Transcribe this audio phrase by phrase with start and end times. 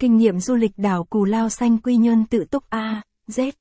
[0.00, 3.52] Kinh nghiệm du lịch đảo Cù Lao Xanh Quy Nhơn tự túc A, Z.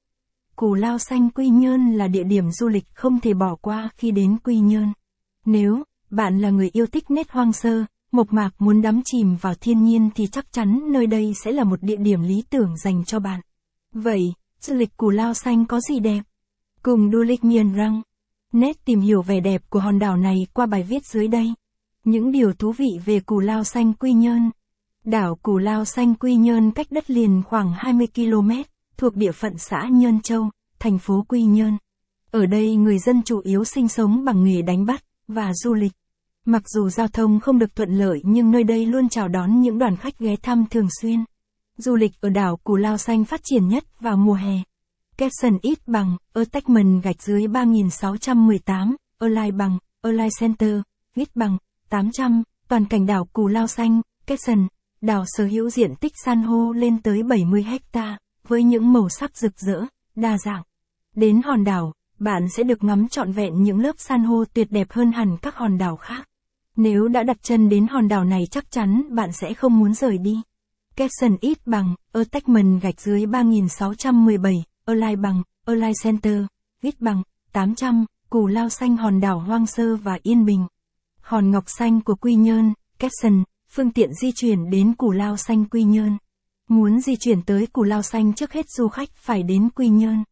[0.55, 4.11] Cù Lao Xanh Quy Nhơn là địa điểm du lịch không thể bỏ qua khi
[4.11, 4.93] đến Quy Nhơn.
[5.45, 9.53] Nếu bạn là người yêu thích nét hoang sơ, mộc mạc muốn đắm chìm vào
[9.61, 13.05] thiên nhiên thì chắc chắn nơi đây sẽ là một địa điểm lý tưởng dành
[13.05, 13.41] cho bạn.
[13.93, 16.21] Vậy, du lịch Cù Lao Xanh có gì đẹp?
[16.83, 18.01] Cùng du lịch miền răng.
[18.51, 21.53] Nét tìm hiểu vẻ đẹp của hòn đảo này qua bài viết dưới đây.
[22.03, 24.51] Những điều thú vị về Cù Lao Xanh Quy Nhơn.
[25.05, 28.51] Đảo Cù Lao Xanh Quy Nhơn cách đất liền khoảng 20 km,
[28.97, 31.77] thuộc địa phận xã Nhơn Châu, thành phố Quy Nhơn.
[32.31, 35.91] Ở đây người dân chủ yếu sinh sống bằng nghề đánh bắt và du lịch.
[36.45, 39.77] Mặc dù giao thông không được thuận lợi nhưng nơi đây luôn chào đón những
[39.79, 41.23] đoàn khách ghé thăm thường xuyên.
[41.77, 44.53] Du lịch ở đảo Cù Lao Xanh phát triển nhất vào mùa hè.
[45.17, 50.81] Capson ít bằng, attachment gạch dưới 3618, align bằng, align center,
[51.15, 51.57] ít bằng,
[51.89, 54.67] 800, toàn cảnh đảo Cù Lao Xanh, Capson,
[55.01, 58.17] đảo sở hữu diện tích san hô lên tới 70 hecta,
[58.47, 59.81] với những màu sắc rực rỡ,
[60.15, 60.63] đa dạng.
[61.15, 64.87] Đến hòn đảo, bạn sẽ được ngắm trọn vẹn những lớp san hô tuyệt đẹp
[64.91, 66.27] hơn hẳn các hòn đảo khác.
[66.75, 70.17] Nếu đã đặt chân đến hòn đảo này chắc chắn bạn sẽ không muốn rời
[70.17, 70.41] đi.
[70.95, 76.43] Capson ít bằng, attachment gạch dưới 3617, Align bằng, Align Center,
[76.81, 80.67] ít bằng, 800, cù lao xanh hòn đảo hoang sơ và yên bình.
[81.21, 85.65] Hòn ngọc xanh của Quy Nhơn, Capson, phương tiện di chuyển đến cù lao xanh
[85.65, 86.17] Quy Nhơn.
[86.69, 90.23] Muốn di chuyển tới cù lao xanh trước hết du khách phải đến Quy Nhơn.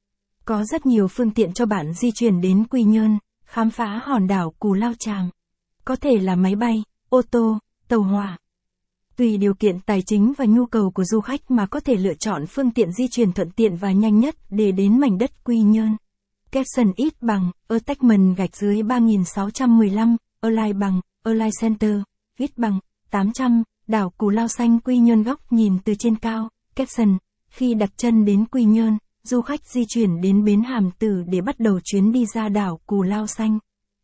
[0.46, 4.28] Có rất nhiều phương tiện cho bạn di chuyển đến Quy Nhơn, khám phá hòn
[4.28, 5.30] đảo Cù Lao Tràm.
[5.86, 8.38] Có thể là máy bay, ô tô, tàu hỏa.
[9.16, 12.14] Tùy điều kiện tài chính và nhu cầu của du khách mà có thể lựa
[12.14, 15.60] chọn phương tiện di chuyển thuận tiện và nhanh nhất để đến mảnh đất Quy
[15.60, 15.98] Nhơn.
[16.52, 21.96] Capson ít bằng, attachment gạch dưới 3615, online bằng, online Center,
[22.40, 27.17] ít bằng, 800, đảo Cù Lao Xanh Quy Nhơn góc nhìn từ trên cao, caption,
[27.50, 31.41] khi đặt chân đến Quy Nhơn, du khách di chuyển đến bến Hàm Tử để
[31.41, 33.59] bắt đầu chuyến đi ra đảo Cù Lao Xanh.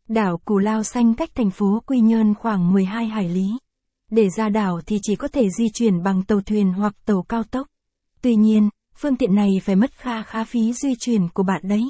[0.08, 3.48] Đảo Cù Lao Xanh cách thành phố Quy Nhơn khoảng 12 hải lý.
[4.10, 7.42] Để ra đảo thì chỉ có thể di chuyển bằng tàu thuyền hoặc tàu cao
[7.44, 7.66] tốc.
[8.22, 11.82] Tuy nhiên, phương tiện này phải mất kha khá phí di chuyển của bạn đấy.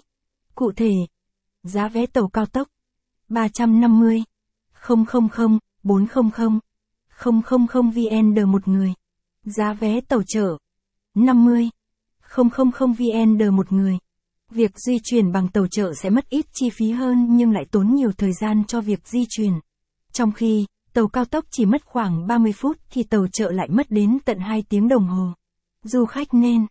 [0.54, 0.92] Cụ thể,
[1.62, 2.68] giá vé tàu cao tốc
[3.28, 4.22] 350
[4.88, 6.30] 000 400
[7.22, 8.94] 000 VN một người.
[9.44, 10.56] Giá vé tàu chở
[11.14, 11.70] 50
[12.36, 13.98] 000 VN một người.
[14.50, 17.94] Việc di chuyển bằng tàu chợ sẽ mất ít chi phí hơn nhưng lại tốn
[17.94, 19.52] nhiều thời gian cho việc di chuyển.
[20.12, 23.86] Trong khi, tàu cao tốc chỉ mất khoảng 30 phút thì tàu chợ lại mất
[23.90, 25.32] đến tận 2 tiếng đồng hồ.
[25.82, 26.66] Du khách nên